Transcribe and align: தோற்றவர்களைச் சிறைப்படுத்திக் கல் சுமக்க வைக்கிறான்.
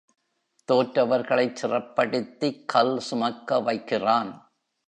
தோற்றவர்களைச் 0.71 1.55
சிறைப்படுத்திக் 1.55 2.67
கல் 2.67 2.99
சுமக்க 2.99 3.59
வைக்கிறான். 3.59 4.51